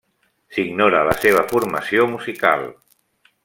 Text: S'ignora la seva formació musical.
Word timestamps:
S'ignora 0.55 1.03
la 1.09 1.13
seva 1.25 1.45
formació 1.53 2.09
musical. 2.17 2.67